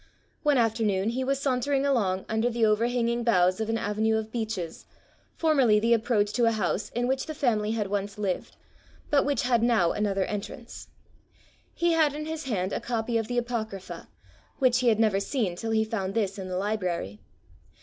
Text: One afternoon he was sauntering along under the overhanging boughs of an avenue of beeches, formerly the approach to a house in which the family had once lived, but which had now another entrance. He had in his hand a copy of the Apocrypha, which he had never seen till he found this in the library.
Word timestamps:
One 0.41 0.57
afternoon 0.57 1.09
he 1.09 1.23
was 1.23 1.39
sauntering 1.39 1.85
along 1.85 2.25
under 2.27 2.49
the 2.49 2.65
overhanging 2.65 3.23
boughs 3.23 3.61
of 3.61 3.69
an 3.69 3.77
avenue 3.77 4.15
of 4.17 4.31
beeches, 4.31 4.87
formerly 5.35 5.79
the 5.79 5.93
approach 5.93 6.33
to 6.33 6.45
a 6.45 6.53
house 6.53 6.89
in 6.95 7.05
which 7.07 7.27
the 7.27 7.35
family 7.35 7.73
had 7.73 7.85
once 7.85 8.17
lived, 8.17 8.55
but 9.11 9.25
which 9.25 9.43
had 9.43 9.61
now 9.61 9.91
another 9.91 10.25
entrance. 10.25 10.87
He 11.75 11.91
had 11.91 12.15
in 12.15 12.25
his 12.25 12.45
hand 12.45 12.73
a 12.73 12.79
copy 12.79 13.19
of 13.19 13.27
the 13.27 13.37
Apocrypha, 13.37 14.07
which 14.57 14.79
he 14.79 14.87
had 14.87 14.99
never 14.99 15.19
seen 15.19 15.55
till 15.55 15.69
he 15.69 15.85
found 15.85 16.15
this 16.15 16.39
in 16.39 16.47
the 16.47 16.57
library. 16.57 17.19